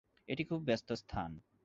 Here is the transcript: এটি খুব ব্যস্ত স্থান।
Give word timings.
এটি 0.29 0.43
খুব 0.43 0.59
ব্যস্ত 0.63 0.89
স্থান। 0.93 1.31